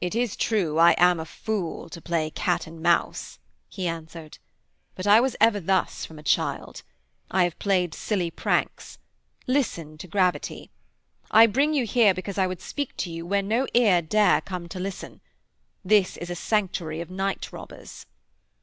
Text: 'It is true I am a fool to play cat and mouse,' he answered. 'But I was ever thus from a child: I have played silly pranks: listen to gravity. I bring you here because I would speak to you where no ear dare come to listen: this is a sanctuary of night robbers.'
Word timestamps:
'It 0.00 0.14
is 0.14 0.34
true 0.34 0.78
I 0.78 0.92
am 0.96 1.20
a 1.20 1.26
fool 1.26 1.90
to 1.90 2.00
play 2.00 2.30
cat 2.30 2.66
and 2.66 2.82
mouse,' 2.82 3.38
he 3.68 3.86
answered. 3.86 4.38
'But 4.94 5.06
I 5.06 5.20
was 5.20 5.36
ever 5.42 5.60
thus 5.60 6.06
from 6.06 6.18
a 6.18 6.22
child: 6.22 6.82
I 7.30 7.44
have 7.44 7.58
played 7.58 7.92
silly 7.92 8.30
pranks: 8.30 8.96
listen 9.46 9.98
to 9.98 10.08
gravity. 10.08 10.70
I 11.30 11.44
bring 11.48 11.74
you 11.74 11.84
here 11.84 12.14
because 12.14 12.38
I 12.38 12.46
would 12.46 12.62
speak 12.62 12.96
to 12.96 13.10
you 13.10 13.26
where 13.26 13.42
no 13.42 13.66
ear 13.74 14.00
dare 14.00 14.40
come 14.40 14.70
to 14.70 14.80
listen: 14.80 15.20
this 15.84 16.16
is 16.16 16.30
a 16.30 16.34
sanctuary 16.34 17.02
of 17.02 17.10
night 17.10 17.52
robbers.' 17.52 18.06